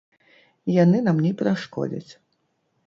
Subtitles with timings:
[0.83, 2.11] Яны нам не перашкодзяць!